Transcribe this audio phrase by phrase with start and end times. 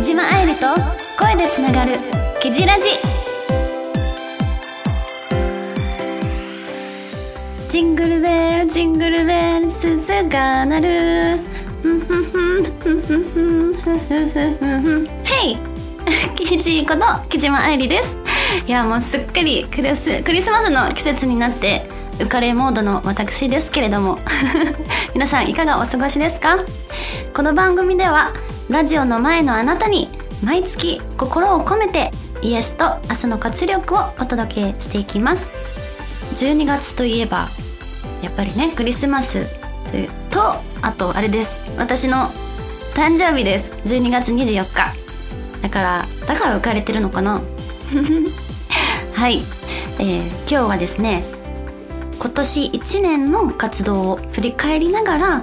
[0.00, 0.66] 木島愛理と
[1.18, 1.98] 声でつながる
[2.40, 2.88] 「キジラジ」
[7.68, 11.38] ジングルベルジングルベル鈴が鳴る。
[15.24, 15.58] ヘイ
[16.34, 18.16] キジこと木島愛理です。
[18.66, 21.86] いやもうすっかりクリスクリスマスの季節になって
[22.18, 24.18] 浮かれモードの私ですけれども。
[25.14, 26.58] 皆さんいかがお過ごしですか？
[27.34, 28.32] この番組では
[28.70, 30.06] ラジオの前のあなたに
[30.44, 35.50] 毎月心を込めて癒しと明日の活力をお届けしていきます。
[36.36, 37.48] 12月といえば
[38.22, 39.44] やっぱりねクリスマス
[39.90, 41.64] というとあとあれです。
[41.78, 42.28] 私の
[42.94, 43.72] 誕生日です。
[43.92, 44.94] 12月24日。
[45.62, 47.40] だからだから浮かれてるのかな？
[49.14, 49.42] はい、
[49.98, 51.24] えー、今日はですね
[52.20, 55.42] 今年1年の活動を振り返りながら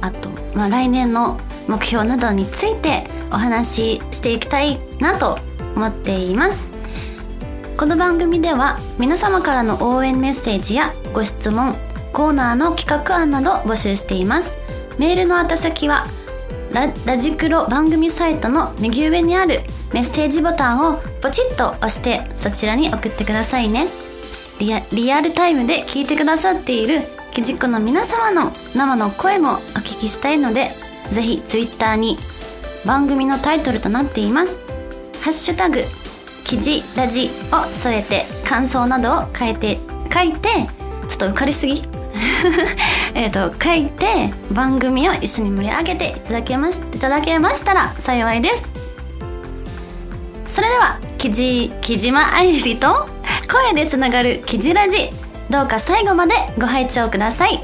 [0.00, 5.38] あと、まあ、来年の目標などについてお話ししていきたいなと
[5.74, 6.70] 思っています。
[7.76, 11.74] この番組では皆様からの応援メッセージやご質問
[12.12, 14.56] コーナーの企画案など募集しています。
[14.98, 16.06] メールの宛先は
[17.04, 19.60] ラジクロ番組サイトの右上にある
[19.92, 23.86] メッセージボタンをポチッと押してそちらに送ってくださいね。
[24.58, 27.00] リアリアルタイムで聞いてくださっている
[27.32, 30.70] キジコの皆様の生の声もお聞きしたいので
[31.12, 32.18] ぜひツイッターに
[32.84, 34.58] 番組のタイトルとなっています。
[35.22, 35.82] ハッシュタグ
[36.44, 39.78] 記事ラジを添えて感想などを書いて
[40.12, 40.48] 書いて
[41.08, 41.82] ちょっと浮かれすぎ。
[43.14, 44.06] えと書いて
[44.52, 48.70] 番組を一緒に盛り上げていただけましいただけましたら幸いです。
[50.46, 53.06] それでは記事木島愛理と
[53.50, 55.10] 声でつながる記事ラジ
[55.50, 57.62] どうか最後までご拝聴ください。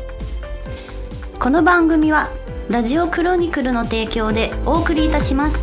[1.38, 2.28] この番組は
[2.70, 5.56] ラジオクロニクルの提供でお送りいたします。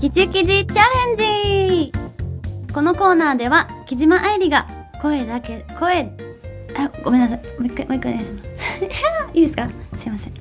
[0.00, 1.92] キチキチチャレンジ。
[2.74, 4.66] このコーナーでは木島愛理が
[5.00, 6.12] 声だけ声
[6.76, 7.38] あごめんなさい。
[7.38, 8.84] もう一回もう一回お願いします。
[9.32, 9.66] いいですか？
[9.98, 10.32] すいません。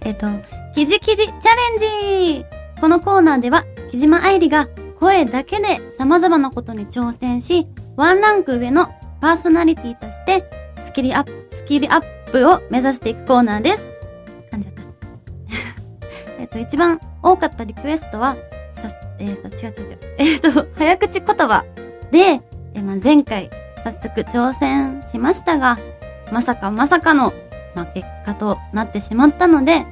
[0.00, 0.26] えっ、と
[0.74, 2.44] キジキジチャレンジ。
[2.80, 4.66] このコーナーでは木島愛理が
[5.00, 7.66] 声だけで様々なことに挑戦し、
[7.96, 8.90] ワンランク上の
[9.22, 10.44] パーソナリティとして
[10.84, 13.84] スキルアップ、スキルアップを目指していくコーナーです。
[14.52, 14.82] 噛んじゃった。
[16.38, 18.36] えっと、一番多かったリクエストは、
[18.72, 19.98] さ、えっー、違う違う違う。
[20.18, 21.64] えっ、と、早口言葉
[22.10, 22.42] で、
[22.74, 23.48] えー、まあ、前回
[23.82, 25.78] 早速挑戦しましたが、
[26.30, 27.32] まさかまさかの、
[27.74, 29.86] まあ、結果となってしまったので、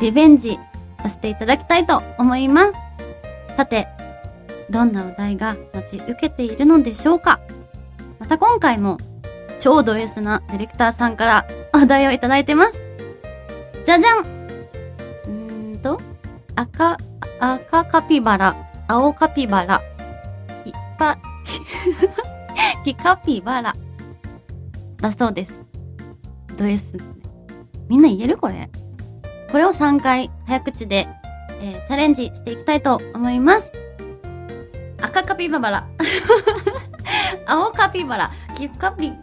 [0.00, 0.60] リベンジ
[1.02, 2.78] させていただきたいと思います。
[3.56, 3.88] さて、
[4.72, 7.40] どんなお題が待ち受けているのでしょうか？
[8.18, 8.96] また今回も
[9.58, 12.80] 超ド S なディレクターさんからお題をいただいてます。
[13.84, 16.00] じゃじゃんうーんと、
[16.56, 16.96] 赤、
[17.38, 18.56] 赤カピバラ、
[18.88, 19.82] 青カピバラ、
[20.64, 21.18] キパ、
[22.84, 23.76] キカピバラ、
[24.96, 25.62] だそうです。
[26.56, 26.96] ド S。
[27.88, 28.70] みんな言えるこれ？
[29.50, 31.08] これを3回早口で、
[31.60, 33.70] えー、チャレンジしていきたいと思います。
[35.02, 35.86] 赤カピバラ。
[37.46, 38.30] 青カピバラ。
[38.56, 39.22] キカピ、ん？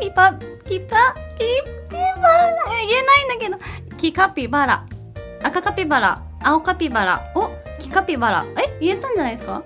[0.00, 0.32] キパ、
[0.66, 1.44] キパ、キ
[1.90, 2.54] ピバラ。
[2.88, 3.58] 言えないんだけど。
[3.98, 4.86] キカピバラ。
[5.42, 6.22] 赤カピバラ。
[6.42, 7.32] 青カピバラ。
[7.34, 8.44] おキカピバラ。
[8.56, 9.62] え言えたんじゃないですか？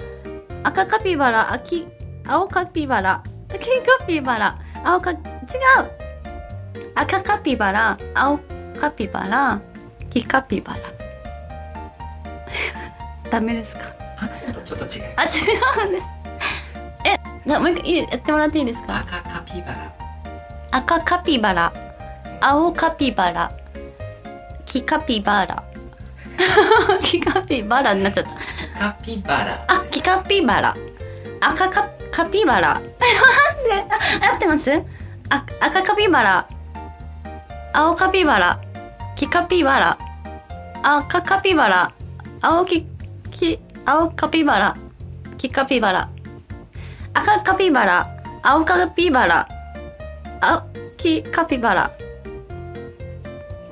[0.64, 1.60] 赤カピバラ。
[1.64, 1.86] キ、
[2.26, 3.22] 青カピバラ。
[3.50, 3.58] キ
[3.98, 4.58] カピバラ。
[4.84, 5.18] 青か、違う
[6.94, 7.98] 赤カピバラ。
[8.14, 8.38] 青
[8.78, 9.60] カピバラ。
[10.10, 10.80] キカピバラ。
[13.30, 13.97] ダメですか？
[14.20, 15.12] アクセントちょっと違う。
[15.16, 15.26] あ違
[15.86, 16.04] うんです。
[17.04, 18.98] えじゃあもう一回やってもらっていいですか？
[18.98, 19.92] 赤カピバラ。
[20.70, 21.72] 赤カピバラ。
[22.40, 23.52] 青カピバラ。
[24.64, 25.64] キカピバラ。
[27.02, 28.30] キカピバラになっちゃった。
[28.30, 29.64] キカピバラ。
[29.68, 30.76] あキカピバラ。
[31.40, 32.74] 赤カカピバラ。
[32.74, 32.90] なんで？
[34.20, 34.70] あ合ってます？
[35.30, 36.46] あ赤カピバラ。
[37.72, 38.60] 青カピバラ。
[39.16, 39.98] キカピバラ。
[40.82, 41.92] 赤カピバラ。
[42.40, 42.86] 青キ
[43.30, 44.76] キ青カピバラ。
[45.38, 46.10] 黄カピバラ。
[47.14, 48.22] 赤カピバラ。
[48.42, 49.48] 青カピバラ。
[50.40, 50.62] 青
[50.96, 51.92] 黄カピバラ。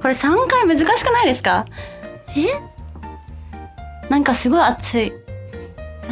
[0.00, 1.64] これ3回難しくないですか？
[2.36, 2.46] え？
[4.08, 5.12] なんかすごい熱い。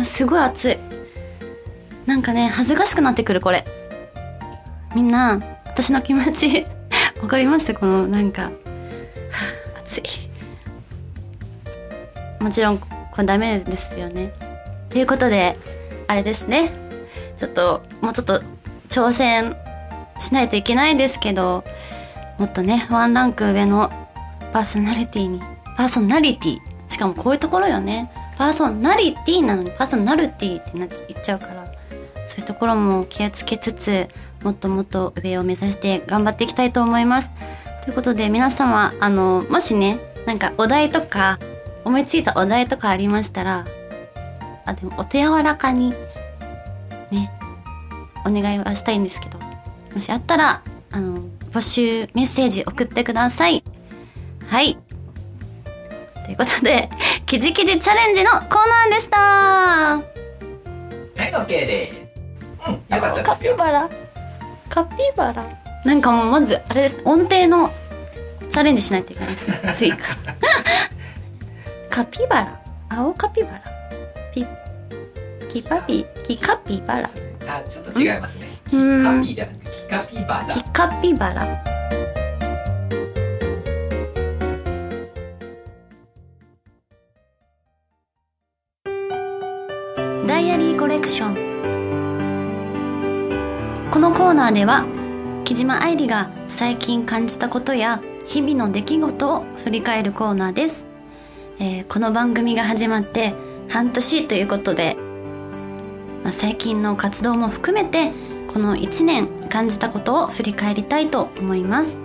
[0.04, 0.78] すごい熱い。
[2.06, 3.64] なんかね恥ずかしくなってくるこれ。
[4.94, 6.66] みんな私の気持ち
[7.22, 7.72] わかります？
[7.74, 8.50] このなんか
[9.78, 10.02] 熱い。
[12.40, 12.78] もちろん
[13.14, 14.32] これダメですよね。
[14.90, 15.56] ということで、
[16.08, 16.70] あれですね。
[17.36, 18.42] ちょっと、もうちょっと
[18.88, 19.56] 挑戦
[20.20, 21.64] しないといけないですけど
[22.38, 23.90] もっとねワンランク上の
[24.52, 25.40] パーソナリティに
[25.76, 26.58] パーソナリティ
[26.88, 31.66] しかもこういうところよねパーソナリティなのにパーソナルティってなっち言っちゃうから
[32.26, 34.08] そういうところも気をつけつつ
[34.42, 37.30] もっともっと上を目指して頑張っていきたいと思います
[37.82, 41.38] ということで皆様あのもしねなんかお題とか
[41.84, 43.66] 思いついたお題とかありましたら
[44.64, 45.90] あでもお手柔らかに
[47.10, 47.30] ね
[48.26, 49.38] お願いはしたいんですけど
[49.94, 51.20] もしあったらあの
[51.52, 53.62] 募集メッセージ送ってください。
[54.48, 54.76] はい。
[56.24, 56.88] ということで
[57.26, 59.18] キジキジチャレンジのコーナーでした。
[59.18, 60.02] は
[61.16, 61.94] い OK です。
[62.66, 63.52] うんよかったカですよ。
[63.52, 63.88] ピバラ。
[64.68, 65.44] カピバラ？
[65.84, 66.96] なんかもうまずあれです。
[67.04, 67.70] 音程の
[68.50, 69.72] チャレンジしないといけないですね。
[69.74, 70.16] 追加
[71.94, 72.60] カピバラ。
[72.88, 73.62] 青カピバラ。
[74.34, 74.44] ピ
[75.48, 77.08] キパピキカピバラ。
[77.46, 78.48] あちょっと違いますね。
[78.68, 81.46] キうんカピじゃなくてキカピバラキカピバラ。
[90.26, 91.34] ダイアリーコレクション。
[93.92, 94.84] このコーナーでは
[95.44, 100.86] 木島愛理が最近感じたことや日々の出来事を振り返るコーナーです、
[101.58, 103.34] えーこの番組が始まって
[103.68, 104.96] 半年ということで、
[106.22, 108.12] まあ、最近の活動も含めて
[108.48, 111.98] この1年感じたことを振り返りたいと思います。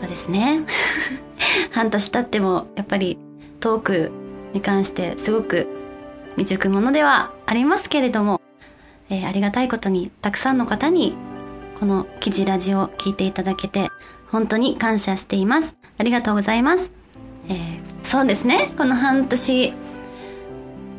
[0.00, 0.64] そうですね。
[1.72, 3.18] 半年経ってもやっぱり
[3.60, 4.12] トーク
[4.52, 5.66] に関してすごく
[6.36, 8.40] 未熟者ではありますけれども、
[9.10, 11.14] えーありがたいことにたくさんの方に
[11.78, 13.90] この記事ラジオを聞いていただけて
[14.30, 15.76] 本当に感謝しています。
[15.98, 16.92] ありがとうございます、
[17.48, 18.72] えーそうですね。
[18.78, 19.74] この半年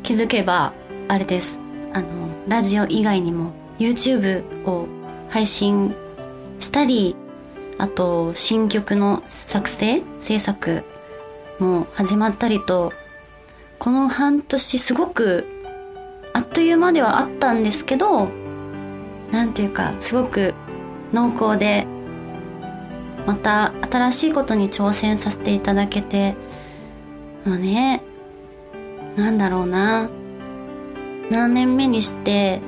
[0.02, 0.74] 気づけば
[1.08, 1.58] あれです。
[1.94, 4.86] あのラジオ以外にも YouTube を
[5.30, 5.96] 配信
[6.60, 7.16] したり
[7.78, 10.84] あと新曲の作成制作
[11.58, 12.92] も始まったりと
[13.78, 15.46] この半年すごく
[16.34, 18.28] あっという間ではあったんですけど
[19.30, 20.52] なんていうかすごく
[21.14, 21.86] 濃厚で
[23.26, 26.36] また新しいことに挑戦させていただけて
[27.48, 28.02] もね
[29.16, 30.08] なんだろうな。
[31.30, 32.60] 7年目にして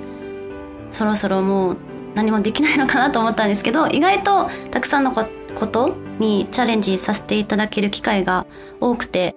[0.91, 1.77] そろそろもう
[2.15, 5.25] 何もできないのかなと思ったんですけど意外とたくさんのこ
[5.67, 8.47] とにチャレンジさせていただける機会が
[8.81, 9.35] 多くて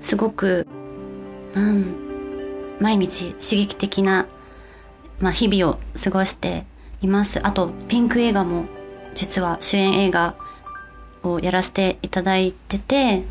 [0.00, 0.66] すごく
[1.54, 1.94] なん
[2.80, 4.26] 毎日刺激的な、
[5.20, 6.64] まあ、日々を過ごして
[7.02, 7.46] います。
[7.46, 8.64] あとピンク映画も
[9.14, 10.34] 実は主演映画
[11.22, 13.24] をやらせていただいてて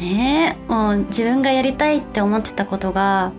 [0.00, 3.32] ねえもう自分がやりたいって思ってたことが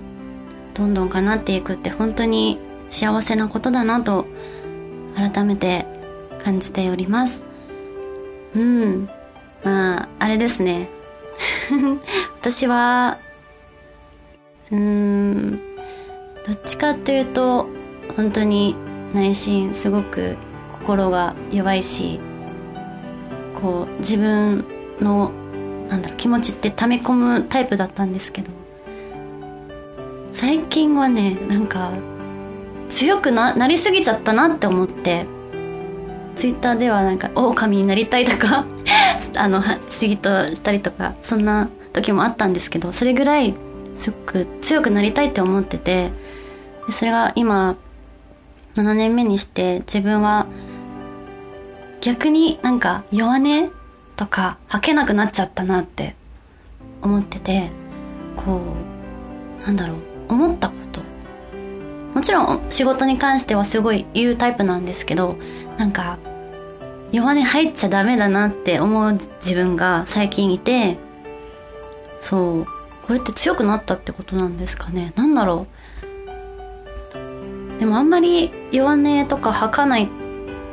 [0.75, 2.59] どんどん叶っていくって本当に
[2.89, 4.27] 幸せなことだなと
[5.15, 5.87] 改めて
[6.43, 7.43] 感じております。
[8.55, 9.09] うん。
[9.63, 10.89] まああれですね。
[12.39, 13.17] 私は
[14.71, 15.59] うーん
[16.45, 17.67] どっちかっていうと
[18.15, 18.75] 本当に
[19.13, 20.37] 内心すごく
[20.79, 22.19] 心が弱いし
[23.59, 24.65] こう自分
[24.99, 25.31] の
[25.91, 28.51] なんだろう気持ちって溜め込むタイプだったんですけど。
[30.33, 31.91] 最近はねなんか
[32.89, 35.25] 強くななりすぎちゃったなって思って。
[36.35, 38.65] ツイッターではなんか「狼になりたい」とか
[39.35, 43.53] あのツイートしたりとかそんな時もあったんですけどそれぐらい
[43.97, 46.09] すごく強くなりたいって思ってて
[46.89, 47.75] それが今
[48.75, 50.47] 7年目にして自分は
[51.99, 53.71] 逆になんか弱音
[54.21, 56.15] とか吐けなくなっちゃったなって
[57.01, 57.71] 思ってて
[58.35, 58.61] こ
[59.63, 59.97] うなんだろう
[60.29, 61.01] 思ったこと。
[62.13, 65.37] もちろん仕事に関してはすごい言うタイプなんですけど
[65.77, 66.19] なんか
[67.11, 70.99] 弱音入っちゃダメだなって思う自分が最近いて
[72.19, 72.65] そう
[73.07, 75.13] これって強くなったってことなんですかね。
[75.15, 75.65] なんだろ
[77.75, 77.79] う。
[77.79, 80.07] でもあんまり弱音とか吐かない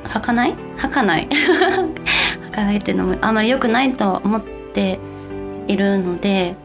[0.05, 0.55] 吐かない？
[0.77, 1.29] 吐かない。
[2.59, 4.99] かないっていうのもあんまり良くないと思って
[5.69, 6.57] いるので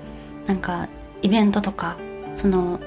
[0.47, 0.89] なんか
[1.21, 1.97] イベントとか
[2.33, 2.79] その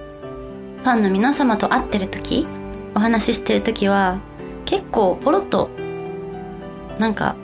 [0.82, 2.46] ファンの皆様と会ってる時
[2.94, 4.18] お話ししてる時は
[4.64, 5.70] 結構ポロッと
[6.98, 7.36] なんか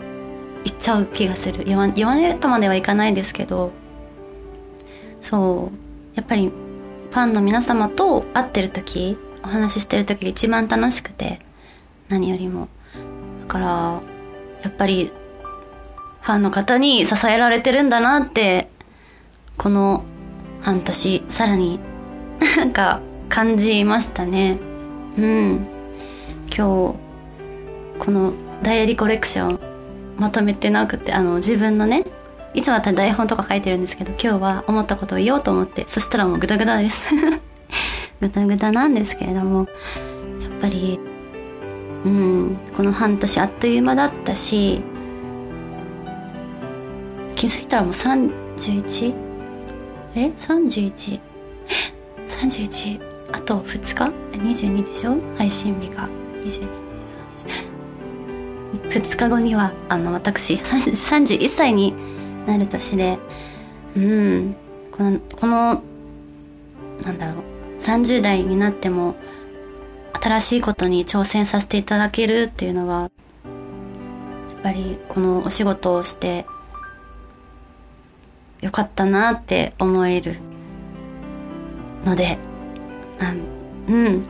[0.65, 1.65] 言っちゃう気がする。
[1.67, 3.73] 弱弱音とまではいかないですけど
[5.21, 6.17] そう。
[6.17, 11.41] やっぱりファンの皆様と会ってる時お話ししてる時が一番楽しくて
[12.09, 12.69] 何よりも。
[13.41, 13.67] だから
[14.63, 15.13] やっぱり
[16.23, 18.69] ファンの方に支えられてるんだなって
[19.59, 20.05] この
[20.61, 21.81] 半年さらに
[22.57, 24.59] なんか感じましたね。
[25.17, 25.67] うん。
[26.55, 26.97] 今日
[27.99, 29.61] このダイアリーコレクション
[30.19, 32.05] まとめてなくてあの自分のね
[32.55, 37.15] いつもだったら台本とか書いてるんですけど今日は思ったことを言おうと思ってそしたらもうグダグダです。
[38.21, 39.67] グダグダなんですけれども
[40.41, 41.01] やっぱり
[42.05, 44.85] うんこの半年あっという間だったし
[47.43, 49.15] 気づいたらもう 31?
[50.15, 51.21] え？31?
[52.29, 53.01] 31
[53.33, 55.17] あと2日？22でしょ？
[55.37, 56.09] 配信日が。
[56.45, 56.69] 22
[58.91, 61.97] 2日後にはあの私31歳に
[62.47, 63.19] なる年で
[63.97, 64.55] うん。
[64.93, 65.83] このこの
[67.03, 67.45] なんだろう。
[67.81, 69.17] 30代になっても
[70.13, 73.11] 新しいことに挑戦させていただけるっていうのはやっ
[74.63, 76.47] ぱりこのお仕事をして
[78.63, 80.37] よかったなって思える
[82.05, 82.39] ので
[83.19, 83.39] なん
[83.89, 84.25] うん。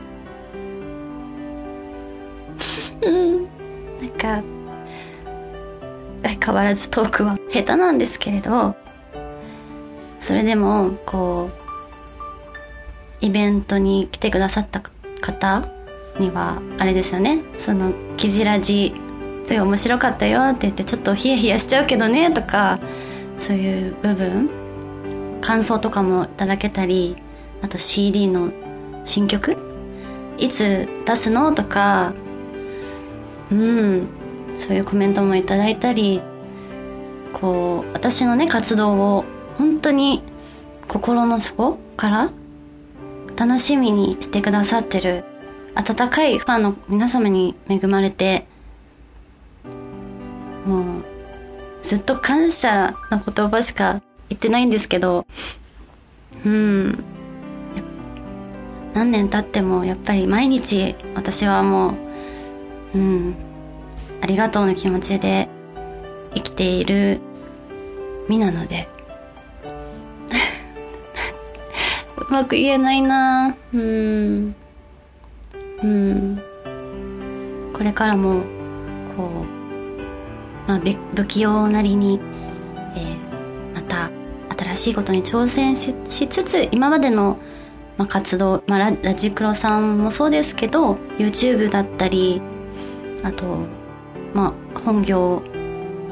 [3.02, 3.42] うん。
[4.00, 4.42] なんか
[6.22, 8.74] 相変わらずトークは下手なんですけれど
[10.20, 14.80] それでもこうイベントに来てくださった
[15.20, 15.64] 方
[16.18, 17.42] にはあれですよね。
[17.56, 18.94] その「キジラジ
[19.44, 22.78] すごい面白かったよ」って言ってちょっとヒヤヒヤしちゃうけどねとか
[23.42, 24.48] そういう部分
[25.40, 27.16] 感想とかもいただけたり
[27.60, 28.52] あと CD の
[29.04, 29.56] 新曲？
[30.38, 31.52] いつ出すの？
[31.52, 32.14] とか
[33.50, 34.06] うん
[34.56, 36.20] そういうコメントもいただいたり
[37.32, 39.24] こう私のね活動を
[39.58, 40.22] 本当に
[40.86, 42.30] 心の底から
[43.36, 45.24] 楽しみにしてくださってる
[45.74, 48.46] 温かいファンの皆様に恵まれて
[51.92, 55.26] ずっと感謝の言葉しか言ってないんですけど
[56.46, 57.04] うん。
[58.94, 61.98] 何年経ってもやっぱり毎日私はも
[62.94, 63.34] ううん。
[64.22, 65.50] ありがとうの気持ちで
[66.34, 67.20] 生きている
[68.26, 68.86] 身なので。
[72.16, 73.54] うまく言えないな。
[73.74, 74.54] うん。
[75.82, 76.42] うん。
[77.74, 78.40] これからも
[79.14, 79.61] こう、
[80.66, 80.80] まあ、
[81.14, 82.20] 不器用なりに、
[82.96, 84.10] えー、また
[84.56, 87.38] 新しいことに挑戦ししつつ今までの、
[87.96, 92.40] まあ、活動、まあ、ララジクロさんもそうですけど YouTube だったり
[93.22, 93.44] あと
[94.34, 95.42] まあ本業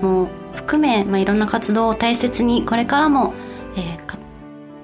[0.00, 3.34] も含め、まあ、いろんな活動を大切にこれからも、
[3.76, 4.18] えー、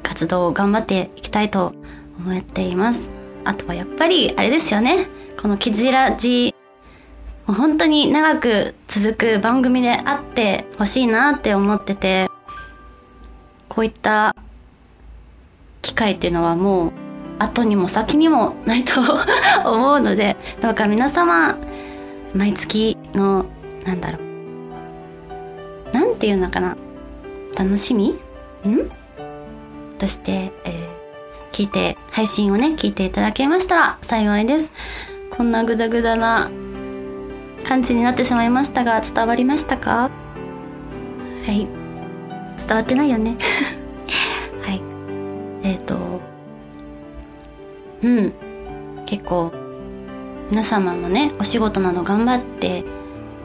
[0.03, 1.75] 活動を頑張っていきたいと
[2.19, 3.11] 思っています。
[3.45, 5.09] あとはやっぱりあれですよね。
[5.41, 6.55] この「キジラジ」
[7.47, 12.29] もう本当に長く続く番組であってほしいなって思ってて
[13.69, 14.35] こういった
[15.83, 16.93] 機会っていうのはもう
[17.39, 19.01] 後にも先にもないと
[19.71, 21.57] 思うのでどうか皆様
[22.35, 23.47] 毎月の
[23.85, 24.19] なんだろ
[25.93, 26.77] うなんていうのかな
[27.57, 28.09] 楽しみ？
[28.67, 28.91] ん？
[29.99, 34.73] として、えー、聞いて配信をね聞いていただけましたら幸いです。
[35.31, 36.51] こんなグダグダな
[37.67, 40.11] 感じになってしまいましたが伝わりましたか？
[41.47, 41.67] はい。
[42.59, 43.37] 伝わってないよね。
[44.63, 44.81] はい。
[45.63, 46.21] えっ、ー、と
[48.03, 48.33] うん。
[49.07, 49.53] 結構
[50.51, 52.85] 皆様もねお仕事など頑張って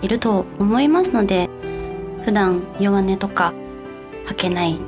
[0.02, 1.50] いると思いますので
[2.24, 3.54] 普段弱音とか
[4.26, 4.80] 吐けない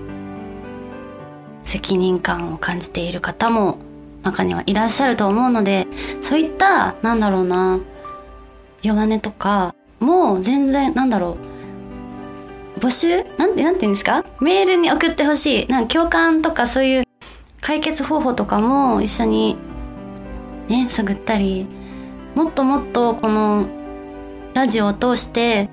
[1.64, 3.78] 責任感を感じている方も
[4.24, 5.88] 中にはいらっしゃると思うので
[6.22, 7.80] そういったなんだろうな
[8.84, 11.38] 弱音とかもう全然なんだろ
[12.78, 12.80] う。
[12.80, 13.24] 募集？
[13.38, 14.26] なんてなんて言うんですか？
[14.42, 15.68] メールに送ってほしい。
[15.68, 17.04] なんか共感とかそういう
[17.62, 19.58] 解決方法とかも一緒に
[20.68, 21.66] ね探ったり。
[22.36, 23.68] もっともっとこの
[24.54, 25.70] ラジオを通して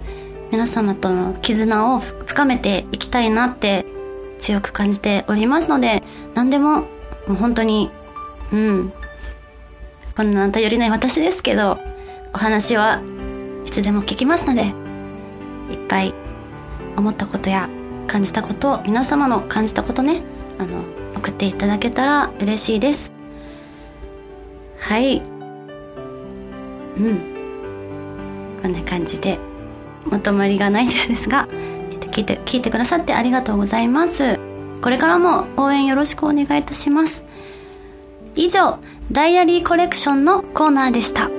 [0.53, 3.87] 皆様との絆を深めていきたいなって
[4.39, 6.03] 強く感じておりますので
[6.35, 6.87] 何でもも
[7.31, 7.91] う本当に
[8.53, 8.93] うん。
[10.17, 11.79] こんな頼りない私ですけど。
[12.33, 13.03] お話は
[13.67, 14.67] いつでも聞きますので
[15.73, 16.15] いっぱい
[16.97, 17.69] 思ったことや
[18.07, 20.23] 感じたことを皆様の感じたことね
[20.59, 20.85] あの
[21.17, 23.13] 送っていただけたら嬉しいです。
[24.79, 25.19] はい。
[25.19, 25.21] う
[27.01, 27.21] ん。
[28.63, 29.39] こんな感じで
[30.05, 31.49] まとまりがないですが
[32.11, 34.39] 聞いて聞いてくださってありがとうございます。
[34.83, 37.25] これからも応援よろしくお願いいたします。
[38.35, 38.79] 以上
[39.13, 41.31] ダイアリーコレクションのコーナーでした。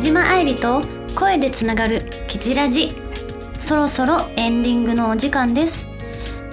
[0.00, 0.82] 木島愛理と
[1.14, 2.96] 声でつながる「キジラジ」
[3.58, 5.90] そろそろエンディングのお時間です、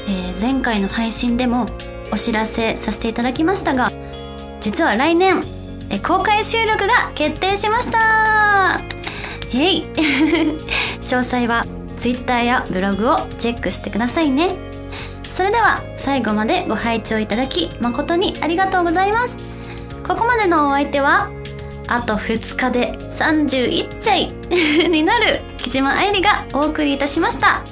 [0.05, 1.69] えー前回の配信でも
[2.11, 3.93] お知らせさせていただきましたが
[4.59, 5.45] 実は来年
[5.89, 8.81] え公開収録が決定しました。
[9.53, 9.85] イエイ。
[10.99, 14.57] 詳細は Twitter やブログをチェックしてくださいね。
[15.29, 19.37] それでは最後までご拝聴いただき誠にありがとうございます。
[20.05, 21.29] ここまでのお相手は
[21.87, 24.31] あと2日で31歳
[24.89, 27.63] になる木島愛理がお送りいたしました。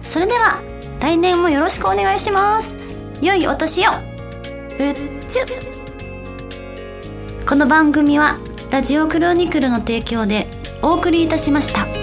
[0.00, 0.60] それでは
[1.00, 2.76] 来年もよろしくお願いします。
[3.20, 3.90] 良いお年を。
[4.76, 4.94] ぶっ
[5.26, 5.42] ちゅ。
[7.46, 8.38] この番組は
[8.70, 10.46] ラジオクロニクルの提供で
[10.82, 11.97] お送りいたしました。